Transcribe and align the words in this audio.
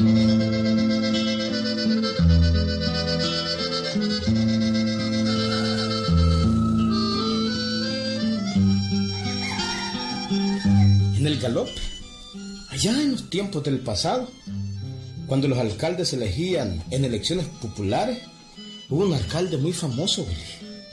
En 0.00 0.06
el 11.26 11.38
galope, 11.38 11.70
allá 12.70 12.92
en 13.02 13.12
los 13.12 13.28
tiempos 13.28 13.62
del 13.62 13.80
pasado, 13.80 14.30
cuando 15.26 15.48
los 15.48 15.58
alcaldes 15.58 16.08
se 16.08 16.16
elegían 16.16 16.82
en 16.90 17.04
elecciones 17.04 17.44
populares, 17.60 18.20
hubo 18.88 19.04
un 19.04 19.12
alcalde 19.12 19.58
muy 19.58 19.74
famoso. 19.74 20.26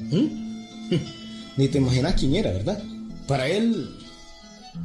¿Mm? 0.02 0.58
Ni 1.56 1.70
te 1.70 1.78
imaginas 1.78 2.16
quién 2.16 2.36
era, 2.36 2.52
¿verdad? 2.52 2.84
Para 3.26 3.48
él, 3.48 3.90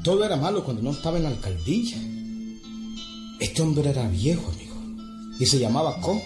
todo 0.05 0.25
era 0.25 0.37
malo 0.37 0.65
cuando 0.65 0.81
no 0.81 0.93
estaba 0.93 1.17
en 1.17 1.25
la 1.25 1.31
alcaldía. 1.31 1.97
Este 3.43 3.61
hombre 3.61 3.91
era 3.91 4.07
viejo, 4.07 4.53
amigo, 4.53 4.77
y 5.41 5.47
se 5.47 5.59
llamaba 5.59 6.01
Cosme. 6.01 6.23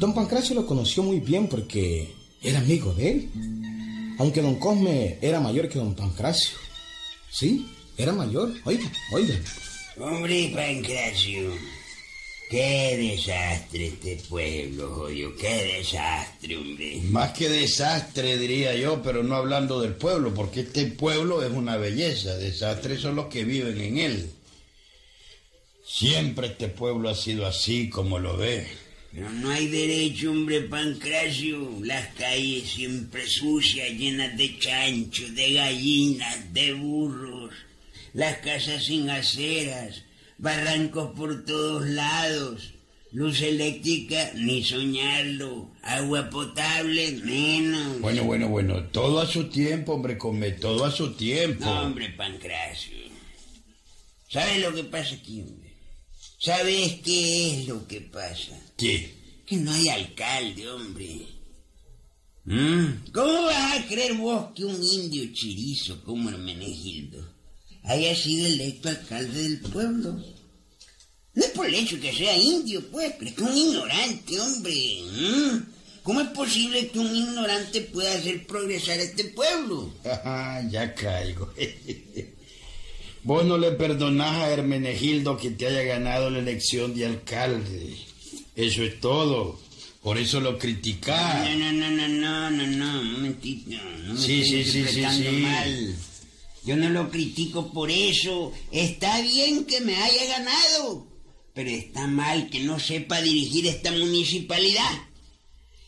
Don 0.00 0.14
Pancracio 0.14 0.54
lo 0.54 0.64
conoció 0.64 1.02
muy 1.02 1.20
bien 1.20 1.48
porque 1.48 2.14
era 2.40 2.60
amigo 2.60 2.94
de 2.94 3.10
él, 3.10 3.30
aunque 4.18 4.40
don 4.40 4.54
Cosme 4.54 5.18
era 5.20 5.40
mayor 5.40 5.68
que 5.68 5.78
don 5.78 5.94
Pancracio. 5.94 6.56
Sí, 7.30 7.68
era 7.98 8.14
mayor. 8.14 8.54
Oiga, 8.64 8.90
oiga. 9.12 9.34
Hombre, 10.00 10.50
Pancracio, 10.54 11.50
qué 12.48 12.96
desastre 12.96 13.88
este 13.88 14.22
pueblo, 14.26 14.94
jodido, 14.94 15.36
qué 15.36 15.76
desastre, 15.76 16.56
hombre. 16.56 17.02
Más 17.10 17.32
que 17.32 17.50
desastre, 17.50 18.38
diría 18.38 18.74
yo, 18.76 19.02
pero 19.02 19.22
no 19.22 19.34
hablando 19.34 19.78
del 19.82 19.94
pueblo, 19.94 20.32
porque 20.32 20.60
este 20.60 20.86
pueblo 20.86 21.42
es 21.42 21.52
una 21.52 21.76
belleza. 21.76 22.34
Desastres 22.38 23.02
son 23.02 23.16
los 23.16 23.26
que 23.26 23.44
viven 23.44 23.78
en 23.82 23.98
él. 23.98 24.30
Siempre 25.86 26.46
este 26.46 26.68
pueblo 26.68 27.10
ha 27.10 27.14
sido 27.14 27.46
así 27.46 27.90
como 27.90 28.18
lo 28.18 28.36
ve. 28.38 28.66
Pero 29.12 29.30
no 29.30 29.50
hay 29.50 29.68
derecho, 29.68 30.30
hombre, 30.30 30.62
Pancracio. 30.62 31.70
Las 31.82 32.08
calles 32.14 32.70
siempre 32.70 33.26
sucias, 33.26 33.90
llenas 33.90 34.36
de 34.36 34.58
chanchos, 34.58 35.34
de 35.34 35.52
gallinas, 35.52 36.52
de 36.52 36.72
burros. 36.72 37.54
Las 38.14 38.38
casas 38.38 38.86
sin 38.86 39.10
aceras, 39.10 40.02
barrancos 40.38 41.12
por 41.14 41.44
todos 41.44 41.86
lados. 41.86 42.72
Luz 43.12 43.42
eléctrica, 43.42 44.32
ni 44.34 44.64
soñarlo. 44.64 45.70
Agua 45.82 46.28
potable, 46.30 47.12
menos. 47.24 48.00
Bueno, 48.00 48.24
bueno, 48.24 48.48
bueno. 48.48 48.84
Todo 48.84 49.20
a 49.20 49.26
su 49.26 49.48
tiempo, 49.48 49.92
hombre, 49.92 50.18
come. 50.18 50.50
Todo 50.50 50.84
a 50.86 50.90
su 50.90 51.12
tiempo. 51.12 51.64
No, 51.64 51.82
hombre, 51.82 52.08
Pancracio. 52.08 52.96
¿Sabes 54.28 54.60
lo 54.60 54.74
que 54.74 54.82
pasa 54.82 55.14
aquí, 55.14 55.42
hombre? 55.42 55.63
¿Sabes 56.38 57.00
qué 57.02 57.52
es 57.60 57.68
lo 57.68 57.86
que 57.86 58.00
pasa? 58.00 58.58
¿Qué? 58.76 59.14
Que 59.46 59.56
no 59.56 59.72
hay 59.72 59.88
alcalde, 59.88 60.68
hombre. 60.68 61.26
¿Mm? 62.44 63.10
¿Cómo 63.12 63.44
vas 63.44 63.78
a 63.78 63.86
creer 63.86 64.14
vos 64.14 64.48
que 64.54 64.64
un 64.64 64.82
indio 64.82 65.32
chirizo 65.32 66.02
como 66.04 66.28
Hermenegildo 66.28 67.26
haya 67.84 68.14
sido 68.14 68.46
electo 68.46 68.90
alcalde 68.90 69.42
del 69.42 69.60
pueblo? 69.60 70.12
No 71.34 71.44
es 71.44 71.50
por 71.50 71.66
el 71.66 71.74
hecho 71.74 72.00
que 72.00 72.12
sea 72.14 72.36
indio, 72.36 72.86
pues, 72.90 73.14
pero 73.18 73.30
es 73.30 73.36
que 73.36 73.42
un 73.42 73.56
ignorante, 73.56 74.40
hombre. 74.40 75.02
¿Mm? 75.10 75.74
¿Cómo 76.02 76.20
es 76.20 76.28
posible 76.28 76.88
que 76.88 76.98
un 76.98 77.16
ignorante 77.16 77.80
pueda 77.80 78.12
hacer 78.12 78.46
progresar 78.46 79.00
este 79.00 79.24
pueblo? 79.24 79.94
ya 80.70 80.94
caigo. 80.94 81.52
Vos 83.24 83.44
no 83.44 83.56
le 83.56 83.72
perdonás 83.72 84.36
a 84.36 84.50
Hermenegildo 84.50 85.36
que 85.38 85.50
te 85.50 85.66
haya 85.66 85.82
ganado 85.82 86.30
la 86.30 86.38
elección 86.40 86.94
de 86.94 87.06
alcalde. 87.06 87.96
Eso 88.54 88.82
es 88.82 89.00
todo. 89.00 89.58
Por 90.02 90.18
eso 90.18 90.40
lo 90.40 90.58
criticás. 90.58 91.48
No, 91.48 91.56
no, 91.56 91.72
no, 91.72 91.90
no, 91.90 92.08
no, 92.08 92.50
no, 92.50 92.66
no, 92.66 93.00
un 93.00 93.12
momentito. 93.12 93.70
No 94.04 94.12
me 94.14 94.20
Sí, 94.20 94.42
estoy 94.42 94.64
sí, 94.64 94.64
sí, 94.64 94.72
sí, 94.72 94.78
interpretando 94.80 95.30
sí. 95.30 95.36
mal. 95.38 95.94
Yo 96.66 96.76
no 96.76 96.90
lo 96.90 97.10
critico 97.10 97.72
por 97.72 97.90
eso. 97.90 98.52
Está 98.70 99.22
bien 99.22 99.64
que 99.64 99.80
me 99.80 99.96
haya 99.96 100.26
ganado. 100.26 101.06
Pero 101.54 101.70
está 101.70 102.06
mal 102.06 102.50
que 102.50 102.60
no 102.60 102.78
sepa 102.78 103.22
dirigir 103.22 103.66
esta 103.66 103.90
municipalidad. 103.92 104.90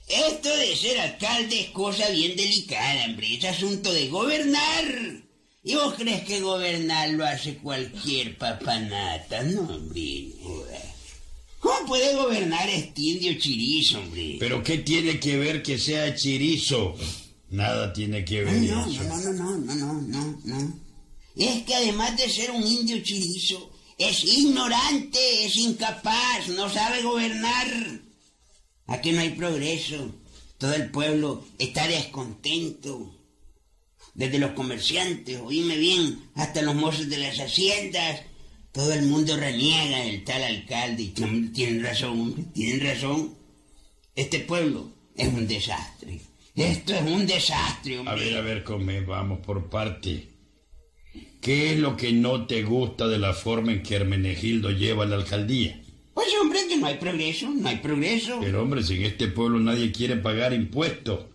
Esto 0.08 0.56
de 0.56 0.74
ser 0.76 1.00
alcalde 1.00 1.60
es 1.60 1.70
cosa 1.70 2.08
bien 2.10 2.36
delicada, 2.36 3.04
hombre. 3.04 3.34
Es 3.34 3.44
asunto 3.44 3.92
de 3.92 4.08
gobernar. 4.08 5.25
¿Y 5.66 5.75
vos 5.75 5.94
crees 5.94 6.22
que 6.22 6.41
gobernar 6.41 7.10
lo 7.10 7.27
hace 7.27 7.56
cualquier 7.56 8.38
papanata? 8.38 9.43
No, 9.43 9.62
hombre. 9.62 10.28
¿Cómo 11.59 11.88
puede 11.88 12.15
gobernar 12.15 12.69
este 12.69 13.03
indio 13.03 13.37
chirizo, 13.37 13.99
hombre? 13.99 14.37
Pero 14.38 14.62
¿qué 14.62 14.78
tiene 14.78 15.19
que 15.19 15.37
ver 15.37 15.65
que 15.65 15.77
sea 15.77 16.15
chirizo? 16.15 16.94
Nada 17.50 17.93
tiene 17.93 18.25
que 18.25 18.44
ver 18.44 18.54
Ay, 18.54 18.69
no, 18.69 18.87
eso. 18.87 19.03
no, 19.03 19.16
no, 19.19 19.32
no, 19.32 19.56
no, 19.59 19.75
no, 19.75 19.93
no, 20.03 20.41
no. 20.44 20.78
Es 21.34 21.65
que 21.65 21.75
además 21.75 22.16
de 22.16 22.31
ser 22.31 22.53
un 22.53 22.65
indio 22.65 23.03
chirizo, 23.03 23.72
es 23.98 24.22
ignorante, 24.22 25.47
es 25.47 25.56
incapaz, 25.56 26.47
no 26.50 26.71
sabe 26.71 27.03
gobernar. 27.03 27.66
Aquí 28.87 29.10
no 29.10 29.21
hay 29.21 29.31
progreso. 29.31 30.15
Todo 30.59 30.75
el 30.75 30.93
pueblo 30.93 31.44
está 31.59 31.88
descontento. 31.88 33.16
Desde 34.16 34.38
los 34.38 34.53
comerciantes, 34.53 35.38
oíme 35.44 35.77
bien, 35.77 36.19
hasta 36.34 36.62
los 36.62 36.75
mozos 36.75 37.09
de 37.10 37.19
las 37.19 37.38
haciendas. 37.38 38.22
Todo 38.72 38.94
el 38.94 39.06
mundo 39.06 39.37
reniega 39.37 40.00
del 40.00 40.25
tal 40.25 40.43
alcalde. 40.43 41.03
Y 41.03 41.09
tienen 41.53 41.82
razón, 41.82 42.50
tienen 42.54 42.81
razón. 42.81 43.34
Este 44.15 44.41
pueblo 44.41 44.91
es 45.15 45.28
un 45.28 45.47
desastre. 45.47 46.21
Esto 46.54 46.94
es 46.94 47.03
un 47.03 47.27
desastre, 47.27 47.99
hombre. 47.99 48.15
A 48.15 48.16
ver, 48.16 48.37
a 48.37 48.41
ver, 48.41 48.65
come, 48.65 49.03
vamos 49.03 49.41
por 49.41 49.69
parte. 49.69 50.31
¿Qué 51.43 51.72
es 51.72 51.78
lo 51.78 51.94
que 51.97 52.12
no 52.12 52.47
te 52.47 52.62
gusta 52.62 53.09
de 53.09 53.19
la 53.19 53.34
forma 53.34 53.72
en 53.72 53.83
que 53.83 53.97
Hermenegildo 53.97 54.71
lleva 54.71 55.04
la 55.04 55.16
alcaldía? 55.16 55.83
Pues 56.15 56.28
hombre, 56.41 56.60
que 56.66 56.78
no 56.78 56.87
hay 56.87 56.97
progreso, 56.97 57.50
no 57.50 57.69
hay 57.69 57.77
progreso. 57.77 58.38
Pero 58.41 58.62
hombre, 58.62 58.83
si 58.83 58.94
en 58.94 59.04
este 59.04 59.28
pueblo 59.28 59.60
nadie 59.60 59.93
quiere 59.93 60.16
pagar 60.16 60.54
impuestos, 60.54 61.27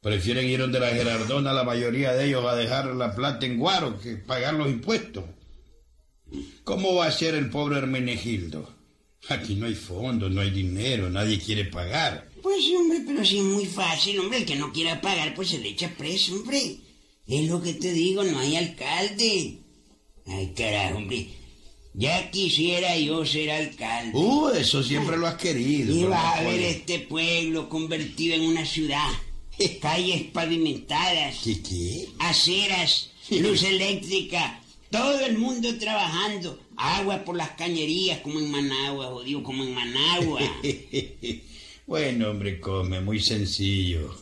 prefieren 0.00 0.48
ir 0.48 0.60
donde 0.60 0.80
la 0.80 0.90
Gerardona, 0.90 1.52
la 1.52 1.64
mayoría 1.64 2.12
de 2.12 2.26
ellos, 2.26 2.44
a 2.46 2.56
dejar 2.56 2.86
la 2.86 3.14
plata 3.14 3.46
en 3.46 3.58
guaro 3.58 4.00
que 4.00 4.16
pagar 4.16 4.54
los 4.54 4.68
impuestos. 4.68 5.24
¿Cómo 6.64 6.94
va 6.94 7.06
a 7.06 7.12
ser 7.12 7.34
el 7.34 7.50
pobre 7.50 7.78
Hermenegildo? 7.78 8.68
Aquí 9.28 9.54
no 9.54 9.66
hay 9.66 9.74
fondos, 9.74 10.30
no 10.30 10.40
hay 10.40 10.50
dinero, 10.50 11.10
nadie 11.10 11.38
quiere 11.38 11.64
pagar. 11.66 12.28
Pues 12.42 12.64
hombre, 12.78 13.02
pero 13.06 13.24
sí 13.24 13.38
es 13.38 13.44
muy 13.44 13.66
fácil, 13.66 14.18
hombre. 14.18 14.38
El 14.38 14.46
que 14.46 14.56
no 14.56 14.72
quiera 14.72 15.00
pagar, 15.00 15.34
pues 15.34 15.50
se 15.50 15.58
le 15.58 15.68
echa 15.68 15.94
preso, 15.96 16.34
hombre. 16.34 16.76
Es 17.26 17.48
lo 17.48 17.60
que 17.60 17.74
te 17.74 17.92
digo, 17.92 18.24
no 18.24 18.38
hay 18.38 18.56
alcalde. 18.56 19.58
Ay, 20.26 20.52
carajo, 20.56 20.98
hombre. 20.98 21.28
Ya 21.92 22.30
quisiera 22.30 22.96
yo 22.96 23.26
ser 23.26 23.50
alcalde. 23.50 24.16
Uh, 24.16 24.50
eso 24.50 24.82
siempre 24.82 25.16
lo 25.18 25.26
has 25.26 25.34
querido. 25.34 25.94
Y 25.94 26.04
vas 26.04 26.38
a 26.38 26.42
ver 26.42 26.60
este 26.60 27.00
pueblo 27.00 27.68
convertido 27.68 28.36
en 28.36 28.42
una 28.42 28.64
ciudad. 28.64 29.08
Calles 29.80 30.22
pavimentadas, 30.32 31.40
¿Qué, 31.44 31.60
qué? 31.62 32.08
aceras, 32.18 33.10
luz 33.30 33.62
eléctrica, 33.62 34.60
todo 34.90 35.20
el 35.20 35.36
mundo 35.38 35.76
trabajando, 35.78 36.58
agua 36.76 37.24
por 37.24 37.36
las 37.36 37.50
cañerías 37.50 38.20
como 38.20 38.38
en 38.38 38.50
Managua, 38.50 39.06
jodido, 39.06 39.42
como 39.42 39.62
en 39.62 39.74
Managua. 39.74 40.40
bueno, 41.86 42.30
hombre, 42.30 42.58
come, 42.58 43.00
muy 43.00 43.20
sencillo. 43.20 44.14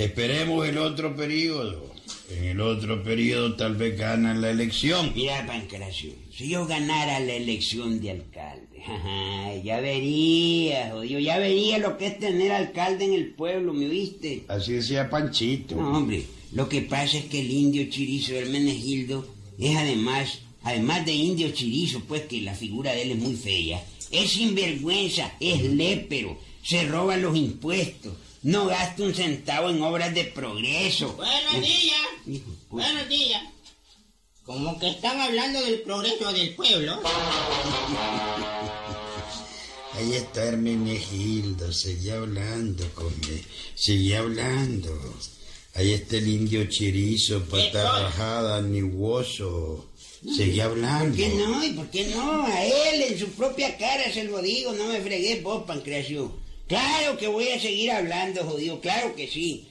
Esperemos 0.00 0.66
el 0.66 0.78
otro 0.78 1.14
periodo. 1.14 1.92
En 2.30 2.44
el 2.44 2.60
otro 2.62 3.02
periodo 3.02 3.54
tal 3.54 3.76
vez 3.76 3.98
ganan 3.98 4.40
la 4.40 4.48
elección. 4.48 5.12
Mira, 5.14 5.44
Pancracio, 5.46 6.12
si 6.34 6.48
yo 6.48 6.66
ganara 6.66 7.20
la 7.20 7.34
elección 7.34 8.00
de 8.00 8.12
alcalde, 8.12 8.82
ajá, 8.86 9.56
ya 9.62 9.78
vería, 9.80 10.92
jodido, 10.92 11.18
ya 11.20 11.38
vería 11.38 11.76
lo 11.76 11.98
que 11.98 12.06
es 12.06 12.18
tener 12.18 12.50
alcalde 12.50 13.04
en 13.04 13.12
el 13.12 13.34
pueblo, 13.34 13.74
¿me 13.74 13.88
oíste? 13.88 14.44
Así 14.48 14.72
decía 14.72 15.10
Panchito. 15.10 15.76
No, 15.76 15.98
hombre, 15.98 16.24
lo 16.52 16.66
que 16.66 16.80
pasa 16.80 17.18
es 17.18 17.26
que 17.26 17.40
el 17.40 17.50
indio 17.50 17.90
chirizo 17.90 18.34
Hermenegildo 18.34 19.28
es 19.58 19.76
además, 19.76 20.38
además 20.62 21.04
de 21.04 21.12
indio 21.12 21.50
chirizo, 21.50 22.00
pues 22.08 22.22
que 22.22 22.40
la 22.40 22.54
figura 22.54 22.94
de 22.94 23.02
él 23.02 23.10
es 23.10 23.18
muy 23.18 23.34
fea, 23.34 23.84
es 24.10 24.30
sinvergüenza, 24.30 25.34
es 25.40 25.62
lépero, 25.62 26.38
se 26.62 26.84
roba 26.84 27.18
los 27.18 27.36
impuestos, 27.36 28.14
no 28.42 28.66
gasta 28.66 29.02
un 29.02 29.14
centavo 29.14 29.70
en 29.70 29.82
obras 29.82 30.14
de 30.14 30.24
progreso. 30.24 31.12
Buenos 31.14 31.60
días. 31.60 31.96
Hijo, 32.26 32.50
Buenos 32.70 33.08
días. 33.08 33.42
Como 34.44 34.78
que 34.78 34.90
están 34.90 35.20
hablando 35.20 35.60
del 35.60 35.80
progreso 35.82 36.32
del 36.32 36.54
pueblo. 36.54 37.00
Ahí 39.94 40.12
está 40.14 40.44
Hermenegildo, 40.44 41.72
seguía 41.72 42.16
hablando, 42.16 42.88
come, 42.94 43.44
seguía 43.74 44.20
hablando. 44.20 44.90
Ahí 45.74 45.92
está 45.92 46.16
el 46.16 46.28
indio 46.28 46.64
chirizo, 46.68 47.44
pata 47.44 47.64
Estoy. 47.66 47.82
rajada, 48.02 48.62
ni 48.62 48.82
hueso. 48.82 49.86
Seguí 50.36 50.60
hablando. 50.60 51.08
¿Por 51.08 51.16
qué 51.16 51.28
no? 51.34 51.64
¿Y 51.64 51.70
por 51.72 51.90
qué 51.90 52.06
no? 52.14 52.44
A 52.46 52.64
él 52.64 53.02
en 53.02 53.18
su 53.18 53.28
propia 53.30 53.76
cara 53.78 54.12
se 54.12 54.24
lo 54.24 54.40
digo, 54.42 54.72
no 54.72 54.86
me 54.86 55.00
fregué 55.00 55.40
vos, 55.42 55.64
Pancracio. 55.64 56.32
Claro 56.70 57.16
que 57.18 57.26
voy 57.26 57.48
a 57.48 57.58
seguir 57.58 57.90
hablando, 57.90 58.44
jodido, 58.44 58.80
claro 58.80 59.16
que 59.16 59.26
sí. 59.26 59.66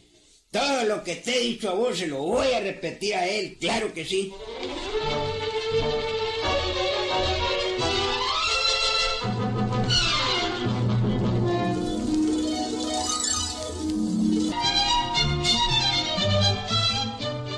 Todo 0.52 0.84
lo 0.84 1.02
que 1.02 1.16
te 1.16 1.38
he 1.38 1.40
dicho 1.40 1.70
a 1.70 1.74
vos 1.74 1.98
se 1.98 2.08
lo 2.08 2.22
voy 2.24 2.52
a 2.52 2.60
repetir 2.60 3.16
a 3.16 3.26
él, 3.26 3.58
claro 3.58 3.94
que 3.94 4.04
sí. 4.04 4.34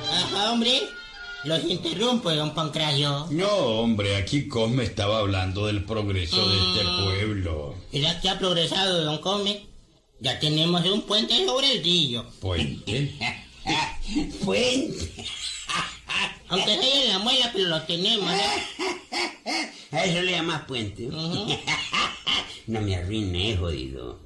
Ajá, 0.07 0.51
hombre. 0.51 1.00
Los 1.43 1.63
interrumpo, 1.63 2.31
don 2.31 2.53
Pancracio. 2.53 3.27
No, 3.31 3.49
hombre, 3.49 4.15
aquí 4.15 4.47
Cosme 4.47 4.83
estaba 4.83 5.19
hablando 5.19 5.65
del 5.65 5.83
progreso 5.83 6.47
de 6.47 6.57
este 6.57 6.83
pueblo. 7.03 7.75
¿Será 7.91 8.19
que 8.21 8.29
ha 8.29 8.37
progresado, 8.37 9.03
don 9.03 9.17
Come? 9.19 9.65
Ya 10.19 10.39
tenemos 10.39 10.85
un 10.85 11.01
puente 11.01 11.45
sobre 11.45 11.71
el 11.71 11.83
río. 11.83 12.23
¿Puente? 12.39 13.15
Fuente. 14.43 15.25
Aunque 16.49 16.77
sea 16.77 17.03
en 17.03 17.09
la 17.09 17.19
muela, 17.19 17.49
pero 17.53 17.69
lo 17.69 17.81
tenemos. 17.83 18.31
¿eh? 18.31 19.71
A 19.91 20.05
eso 20.05 20.21
le 20.21 20.31
llamas 20.31 20.63
puente. 20.67 21.09
No 22.67 22.79
me 22.79 22.95
arruiné, 22.95 23.57
jodido. 23.57 24.19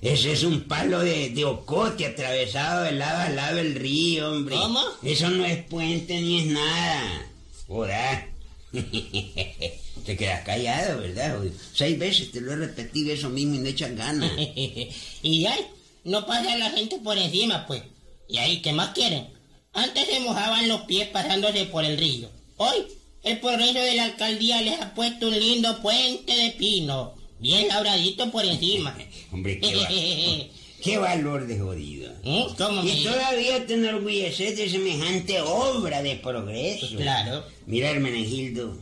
Ese 0.00 0.32
es 0.32 0.44
un 0.44 0.62
palo 0.62 1.00
de, 1.00 1.30
de 1.30 1.44
ocote 1.44 2.06
atravesado 2.06 2.84
de 2.84 2.92
lado 2.92 3.20
a 3.20 3.28
lado 3.30 3.56
del 3.56 3.74
río, 3.74 4.30
hombre. 4.30 4.54
¿Cómo? 4.56 4.80
Eso 5.02 5.28
no 5.30 5.44
es 5.44 5.64
puente 5.64 6.20
ni 6.20 6.40
es 6.40 6.46
nada. 6.46 7.26
Joder. 7.66 8.28
Te 10.04 10.16
quedas 10.16 10.42
callado, 10.44 11.00
¿verdad? 11.00 11.36
jodido? 11.36 11.54
Seis 11.74 11.98
veces 11.98 12.30
te 12.30 12.40
lo 12.40 12.52
he 12.52 12.56
repetido 12.56 13.12
eso 13.12 13.28
mismo 13.28 13.56
y 13.56 13.58
no 13.58 13.66
echan 13.66 13.96
ganas. 13.96 14.30
y 14.38 15.42
ya, 15.42 15.56
no 16.04 16.24
pasa 16.26 16.56
la 16.56 16.70
gente 16.70 16.98
por 16.98 17.18
encima, 17.18 17.66
pues. 17.66 17.82
¿Y 18.28 18.38
ahí 18.38 18.62
qué 18.62 18.72
más 18.72 18.90
quieren? 18.90 19.28
Antes 19.72 20.06
se 20.06 20.20
mojaban 20.20 20.68
los 20.68 20.82
pies 20.82 21.08
pasándose 21.08 21.66
por 21.66 21.84
el 21.84 21.98
río. 21.98 22.30
Hoy, 22.56 22.86
el 23.22 23.40
progreso 23.40 23.80
de 23.80 23.96
la 23.96 24.04
alcaldía 24.04 24.62
les 24.62 24.80
ha 24.80 24.94
puesto 24.94 25.28
un 25.28 25.38
lindo 25.38 25.80
puente 25.82 26.34
de 26.34 26.50
pino, 26.52 27.14
bien 27.40 27.68
labradito 27.68 28.30
por 28.30 28.44
encima. 28.44 28.96
Hombre, 29.32 29.58
qué, 29.60 29.74
va- 29.76 29.88
qué 30.82 30.98
valor 30.98 31.46
de 31.46 31.58
jodido. 31.58 32.12
¿Mm? 32.24 32.54
¿Cómo 32.56 32.82
me 32.82 32.90
Y 32.92 33.04
todavía 33.04 33.66
te 33.66 33.74
enorgulleces 33.74 34.56
de 34.56 34.68
semejante 34.68 35.40
obra 35.40 36.02
de 36.02 36.16
progreso. 36.16 36.88
Claro. 36.96 37.44
Mira, 37.66 37.90
Hermenegildo, 37.90 38.76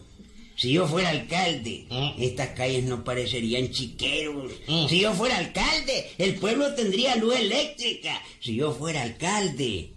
si 0.57 0.73
yo 0.73 0.87
fuera 0.87 1.11
alcalde, 1.11 1.87
Mm. 1.91 2.23
estas 2.23 2.49
calles 2.51 2.85
no 2.85 3.05
parecerían 3.05 3.71
chiqueros. 3.73 4.53
Mm. 4.69 4.87
Si 4.89 5.01
yo 5.01 5.13
fuera 5.13 5.37
alcalde, 5.39 6.11
el 6.19 6.35
pueblo 6.37 6.75
tendría 6.75 7.17
luz 7.17 7.37
eléctrica. 7.37 8.21
Si 8.41 8.55
yo 8.55 8.73
fuera 8.73 9.03
alcalde, 9.03 9.91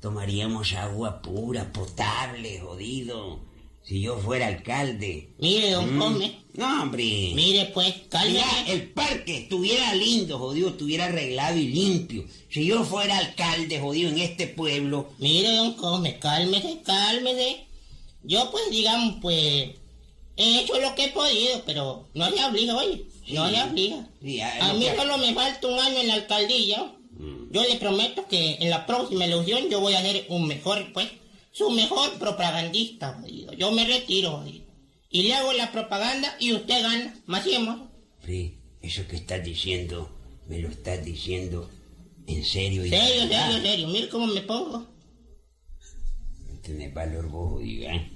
tomaríamos 0.00 0.72
agua 0.74 1.22
pura, 1.22 1.72
potable, 1.72 2.58
jodido. 2.60 3.40
Si 3.84 4.00
yo 4.00 4.16
fuera 4.18 4.46
alcalde. 4.46 5.28
Mire, 5.38 5.70
don 5.72 5.96
Mm. 5.96 5.98
Come. 5.98 6.38
No, 6.54 6.82
hombre. 6.82 7.02
Mire, 7.34 7.70
pues, 7.74 7.94
Mira, 7.96 8.08
cálmese. 8.10 8.44
el 8.72 8.88
parque 8.90 9.38
estuviera 9.38 9.94
lindo, 9.94 10.38
jodido, 10.38 10.68
estuviera 10.68 11.06
arreglado 11.06 11.58
y 11.58 11.68
limpio. 11.68 12.24
Si 12.50 12.66
yo 12.66 12.84
fuera 12.84 13.18
alcalde, 13.18 13.80
jodido, 13.80 14.10
en 14.10 14.18
este 14.18 14.46
pueblo, 14.46 15.08
Mire, 15.18 15.50
don 15.56 15.74
Come, 15.74 16.18
cálmese, 16.18 16.80
cálmese. 16.84 17.64
Yo, 18.22 18.50
pues, 18.52 18.70
digamos, 18.70 19.16
pues, 19.20 19.70
he 20.36 20.60
hecho 20.60 20.78
lo 20.78 20.94
que 20.94 21.06
he 21.06 21.08
podido, 21.08 21.62
pero 21.66 22.06
no 22.14 22.30
se 22.30 22.44
obliga, 22.44 22.76
oye. 22.76 23.04
No 23.28 23.48
Sí. 23.48 23.54
se 23.54 23.62
obliga. 23.62 24.08
Sí, 24.22 24.40
a 24.40 24.72
mí 24.74 24.84
que- 24.84 24.96
solo 24.96 25.18
me 25.18 25.34
falta 25.34 25.66
un 25.68 25.78
año 25.78 25.98
en 26.00 26.08
la 26.08 26.14
alcaldía. 26.14 26.92
Yo 27.50 27.62
le 27.64 27.76
prometo 27.76 28.26
que 28.28 28.56
en 28.60 28.70
la 28.70 28.86
próxima 28.86 29.24
elección 29.26 29.68
yo 29.70 29.80
voy 29.80 29.94
a 29.94 30.02
ser 30.02 30.26
un 30.28 30.46
mejor, 30.46 30.92
pues, 30.92 31.08
su 31.52 31.70
mejor 31.70 32.18
propagandista, 32.18 33.14
jodido. 33.20 33.52
Yo 33.52 33.70
me 33.72 33.84
retiro, 33.86 34.38
jodido. 34.38 34.64
Y 35.10 35.24
le 35.24 35.34
hago 35.34 35.52
la 35.52 35.70
propaganda 35.70 36.34
y 36.40 36.52
usted 36.54 36.82
gana. 36.82 37.14
Hacemos. 37.28 37.88
Sí, 38.24 38.58
eso 38.80 39.06
que 39.06 39.16
estás 39.16 39.44
diciendo, 39.44 40.10
me 40.48 40.58
lo 40.58 40.68
estás 40.68 41.04
diciendo 41.04 41.70
en 42.26 42.44
serio. 42.44 42.84
y 42.86 42.90
Serio, 42.90 43.22
verdad. 43.28 43.50
serio, 43.52 43.62
serio. 43.62 43.88
Mire 43.88 44.08
cómo 44.08 44.26
me 44.26 44.40
pongo. 44.42 44.78
No 46.48 46.58
tenés 46.62 46.92
valor 46.94 47.28
vos, 47.28 47.50
jodido, 47.52 47.90
¿eh? 47.90 48.10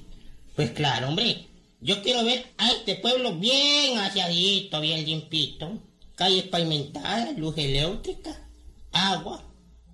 Pues 0.54 0.70
claro, 0.70 1.08
hombre. 1.08 1.46
Yo 1.80 2.02
quiero 2.02 2.24
ver 2.24 2.46
a 2.56 2.70
este 2.72 2.94
pueblo 2.96 3.34
bien 3.36 3.98
aseadito, 3.98 4.80
bien 4.80 5.04
limpito. 5.04 5.78
Calles 6.14 6.44
pavimentadas, 6.44 7.36
luz 7.36 7.58
eléctrica, 7.58 8.48
agua, 8.92 9.44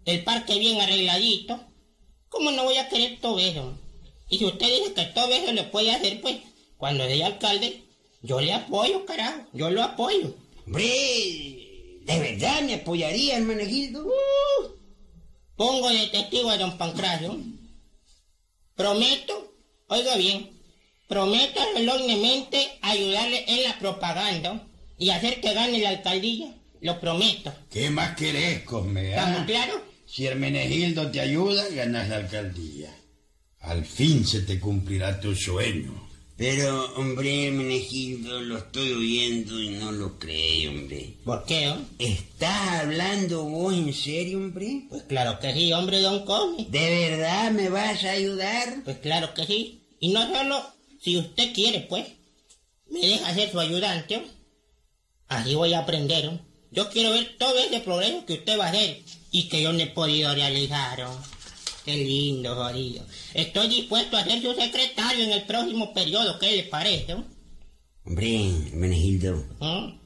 el 0.05 0.23
parque 0.23 0.57
bien 0.61 0.81
arregladito. 0.81 1.61
¿Cómo 2.33 2.51
no 2.51 2.65
voy 2.65 2.77
a 2.79 2.89
querer 2.89 3.21
todo 3.21 3.39
eso? 3.39 3.79
Y 4.29 4.39
si 4.39 4.45
usted 4.47 4.67
dice 4.67 4.95
que 4.95 5.05
todo 5.15 5.33
eso 5.33 5.53
lo 5.53 5.71
puede 5.71 5.93
hacer, 5.93 6.21
pues, 6.23 6.37
cuando 6.79 7.07
sea 7.07 7.27
alcalde, 7.27 7.83
yo 8.23 8.41
le 8.41 8.53
apoyo, 8.55 9.05
carajo. 9.05 9.43
Yo 9.53 9.71
lo 9.71 9.83
apoyo. 9.83 10.35
Hombre, 10.67 10.85
¿de 12.03 12.19
verdad 12.19 12.63
me 12.63 12.75
apoyaría, 12.75 13.37
Hermenegildo? 13.37 14.07
Pongo 15.57 15.91
de 15.91 16.07
testigo 16.07 16.49
a 16.51 16.57
don 16.57 16.79
Pancracio. 16.79 17.37
Prometo, 18.75 19.53
oiga 19.89 20.17
bien, 20.17 20.51
prometo 21.09 21.61
solemnemente 21.75 22.79
ayudarle 22.81 23.45
en 23.47 23.63
la 23.65 23.79
propaganda 23.79 24.67
y 24.99 25.11
hacer 25.11 25.41
que 25.41 25.53
gane 25.53 25.79
la 25.79 25.91
alcaldía. 25.91 26.55
Lo 26.81 26.99
prometo. 26.99 27.53
¿Qué 27.71 27.91
más 27.91 28.17
querés, 28.17 28.63
Cosme? 28.65 29.15
ah? 29.15 29.19
¿Estamos 29.29 29.47
claros? 29.47 29.81
Si 30.13 30.27
Hermenegildo 30.27 31.11
te 31.11 31.21
ayuda, 31.21 31.67
ganas 31.71 32.07
la 32.11 32.17
alcaldía. 32.17 32.95
Al 33.61 33.83
fin 33.87 34.27
se 34.27 34.43
te 34.43 34.61
cumplirá 34.61 35.19
tu 35.19 35.35
sueño. 35.35 36.07
Pero, 36.37 36.95
hombre, 36.97 37.47
Hermenegildo, 37.47 38.43
lo 38.43 38.59
estoy 38.59 38.93
oyendo 38.93 39.59
y 39.59 39.71
no 39.71 39.91
lo 39.91 40.19
creo, 40.19 40.71
hombre. 40.73 41.15
¿Por 41.25 41.47
qué? 41.47 41.71
oh? 41.71 41.79
¿Estás 41.99 42.83
hablando 42.83 43.45
vos 43.45 43.73
en 43.73 43.95
serio, 43.95 44.37
hombre? 44.37 44.83
Pues 44.91 45.05
claro 45.05 45.39
que 45.41 45.55
sí, 45.55 45.73
hombre 45.73 46.03
don 46.03 46.27
Come. 46.27 46.67
¿De 46.69 47.09
verdad 47.09 47.51
me 47.51 47.71
vas 47.71 48.05
a 48.05 48.11
ayudar? 48.11 48.83
Pues 48.85 48.99
claro 48.99 49.33
que 49.33 49.47
sí. 49.47 49.81
Y 49.99 50.13
no 50.13 50.31
solo 50.31 50.63
si 51.01 51.17
usted 51.17 51.55
quiere, 51.55 51.87
pues, 51.89 52.07
me 52.91 53.01
deja 53.01 53.33
ser 53.33 53.51
su 53.51 53.59
ayudante. 53.59 54.17
oh. 54.17 54.25
Así 55.29 55.55
voy 55.55 55.73
a 55.73 55.79
aprender. 55.79 56.27
oh. 56.29 56.52
Yo 56.73 56.89
quiero 56.91 57.11
ver 57.13 57.37
todo 57.39 57.59
ese 57.59 57.81
progreso 57.81 58.25
que 58.27 58.35
usted 58.35 58.59
va 58.59 58.67
a 58.67 58.71
hacer 58.71 59.03
y 59.31 59.49
que 59.49 59.63
yo 59.63 59.73
no 59.73 59.81
he 59.81 59.87
podido 59.89 60.35
realizar. 60.35 61.03
oh. 61.03 61.19
Qué 61.85 61.97
lindo, 61.97 62.55
jodido. 62.55 63.05
Estoy 63.35 63.69
dispuesto 63.69 64.17
a 64.17 64.25
ser 64.25 64.41
su 64.41 64.55
secretario 64.55 65.25
en 65.25 65.33
el 65.33 65.43
próximo 65.45 65.93
periodo. 65.93 66.39
¿Qué 66.39 66.57
le 66.57 66.63
parece? 66.65 67.15
oh? 67.15 67.25
Hombre, 68.05 68.47
Hermenegildo, 68.69 69.45
¿Mm? 69.61 69.99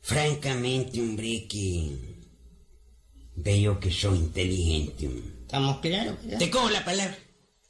francamente, 0.00 1.00
hombre, 1.00 1.46
que 1.46 1.90
veo 3.36 3.78
que 3.80 3.90
soy 3.90 4.18
inteligente. 4.18 5.08
¿Estamos 5.42 5.78
claros? 5.80 6.16
verdad? 6.22 6.38
Te 6.38 6.50
cojo 6.50 6.70
la 6.70 6.84
palabra. 6.84 7.18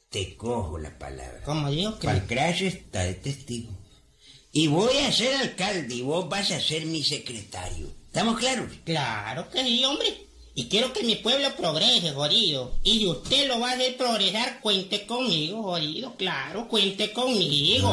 Te 0.09 0.35
cojo 0.35 0.77
la 0.79 0.97
palabra. 0.97 1.41
Como 1.43 1.69
digo 1.69 1.99
que... 1.99 2.07
Pancracio 2.07 2.67
está 2.67 3.03
de 3.03 3.13
testigo. 3.13 3.71
Y 4.51 4.67
voy 4.67 4.97
a 4.97 5.11
ser 5.11 5.35
alcalde 5.35 5.93
y 5.95 6.01
vos 6.01 6.27
vas 6.27 6.51
a 6.51 6.59
ser 6.59 6.85
mi 6.85 7.03
secretario. 7.03 7.87
¿Estamos 8.09 8.39
claros? 8.39 8.71
Claro 8.83 9.47
que 9.51 9.63
sí, 9.63 9.85
hombre. 9.85 10.27
Y 10.55 10.67
quiero 10.67 10.91
que 10.91 11.03
mi 11.03 11.15
pueblo 11.17 11.47
progrese, 11.55 12.11
jodido. 12.11 12.75
Y 12.83 12.97
si 12.97 13.07
usted 13.07 13.47
lo 13.47 13.59
va 13.59 13.69
a 13.69 13.73
hacer 13.75 13.95
progresar, 13.97 14.59
cuente 14.61 15.05
conmigo, 15.05 15.61
jodido. 15.61 16.15
Claro, 16.17 16.67
cuente 16.67 17.13
conmigo. 17.13 17.87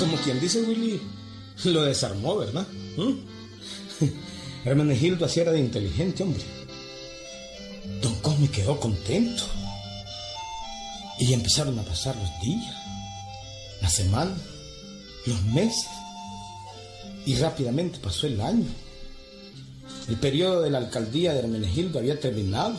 Como 0.00 0.16
quien 0.24 0.40
dice 0.40 0.62
Willy, 0.62 1.00
lo 1.64 1.84
desarmó, 1.84 2.38
¿verdad? 2.38 2.66
¿Mm? 2.96 3.12
Hermenegildo 4.64 5.26
así 5.26 5.38
era 5.38 5.52
de 5.52 5.60
inteligente, 5.60 6.24
hombre. 6.24 6.42
Don 8.02 8.14
Cosme 8.16 8.50
quedó 8.50 8.78
contento. 8.80 9.44
Y 11.18 11.32
empezaron 11.32 11.78
a 11.78 11.82
pasar 11.82 12.16
los 12.16 12.30
días, 12.40 12.74
las 13.82 13.92
semanas, 13.92 14.38
los 15.26 15.42
meses. 15.44 15.88
Y 17.26 17.34
rápidamente 17.36 17.98
pasó 17.98 18.26
el 18.26 18.40
año. 18.40 18.66
El 20.08 20.16
periodo 20.16 20.62
de 20.62 20.70
la 20.70 20.78
alcaldía 20.78 21.32
de 21.32 21.40
Hermenegildo 21.40 21.98
había 21.98 22.18
terminado. 22.18 22.76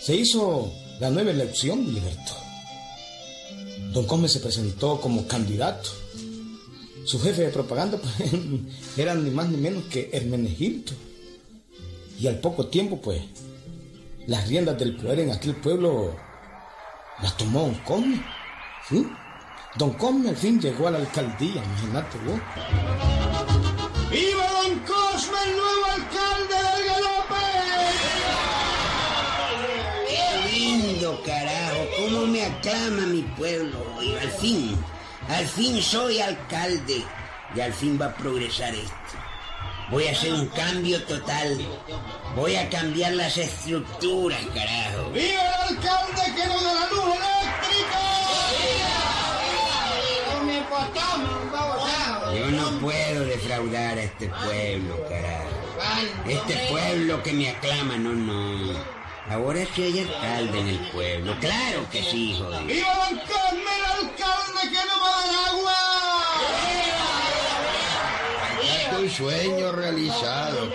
Se 0.00 0.14
hizo 0.14 0.72
la 1.00 1.10
nueva 1.10 1.32
elección 1.32 1.84
de 1.84 1.92
Libertad. 1.92 2.36
Don 3.92 4.06
Cosme 4.06 4.28
se 4.28 4.40
presentó 4.40 5.00
como 5.00 5.26
candidato. 5.26 5.90
Su 7.04 7.20
jefe 7.20 7.42
de 7.42 7.48
propaganda 7.48 7.98
pues, 7.98 8.32
era 8.96 9.14
ni 9.14 9.30
más 9.30 9.48
ni 9.48 9.56
menos 9.56 9.84
que 9.84 10.10
Hermenegildo. 10.12 10.92
Y 12.20 12.26
al 12.26 12.38
poco 12.38 12.66
tiempo, 12.66 13.00
pues, 13.00 13.22
las 14.26 14.48
riendas 14.48 14.78
del 14.78 14.96
poder 14.96 15.20
en 15.20 15.30
aquel 15.30 15.56
pueblo 15.56 16.16
las 17.22 17.36
tomó 17.36 17.60
Don 17.62 17.74
Cosme. 17.74 18.24
¿Sí? 18.88 19.06
Don 19.76 19.92
Cosme 19.94 20.30
al 20.30 20.36
fin 20.36 20.60
llegó 20.60 20.88
a 20.88 20.92
la 20.92 20.98
alcaldía, 20.98 21.62
imagínate 21.62 22.18
vos. 22.18 22.40
¡Viva 24.10 24.46
Don 24.62 24.78
Cosme, 24.80 25.38
el 25.44 25.56
nuevo 25.56 25.84
alcalde 25.86 26.54
del 26.54 26.86
Galope! 26.86 27.44
¡Qué 30.08 30.50
lindo, 30.52 31.22
carajo! 31.24 31.80
¿Cómo 31.98 32.26
me 32.26 32.44
aclama 32.44 33.06
mi 33.06 33.22
pueblo? 33.22 34.02
Y 34.02 34.16
al 34.16 34.30
fin, 34.30 34.76
al 35.28 35.46
fin 35.46 35.82
soy 35.82 36.20
alcalde. 36.20 37.04
Y 37.54 37.60
al 37.60 37.72
fin 37.72 37.98
va 38.00 38.06
a 38.06 38.14
progresar 38.14 38.74
esto. 38.74 39.07
Voy 39.90 40.06
a 40.06 40.12
hacer 40.12 40.34
un 40.34 40.46
cambio 40.48 41.02
total. 41.04 41.58
Voy 42.36 42.56
a 42.56 42.68
cambiar 42.68 43.14
las 43.14 43.38
estructuras, 43.38 44.40
carajo. 44.54 45.10
¡Viva 45.12 45.42
el 45.42 45.76
alcalde 45.76 46.22
que 46.36 46.46
nos 46.46 46.62
da 46.62 46.74
la 46.74 46.86
luz 46.90 47.04
eléctrica! 47.04 47.98
Yo 52.34 52.50
no 52.50 52.70
puedo 52.80 53.24
defraudar 53.24 53.96
a 53.98 54.02
este 54.02 54.28
pueblo, 54.28 54.94
carajo. 55.08 55.48
Este 56.26 56.56
pueblo 56.70 57.22
que 57.22 57.32
me 57.32 57.50
aclama, 57.50 57.96
no, 57.96 58.12
no. 58.12 58.98
Ahora 59.30 59.60
sí 59.74 59.82
hay 59.82 60.00
alcalde 60.00 60.60
en 60.60 60.68
el 60.68 60.78
pueblo. 60.90 61.34
Claro 61.40 61.88
que 61.90 62.02
sí, 62.02 62.36
joder. 62.38 62.64
¡Viva 62.64 63.08
el 63.10 63.18
alcalde 63.18 64.62
que 64.62 64.86
nos 64.86 65.00
va 65.02 65.08
a 65.08 65.26
dar 65.26 65.48
agua! 65.48 65.74
Tu 68.90 69.07
sueño 69.18 69.72
realizado. 69.72 70.70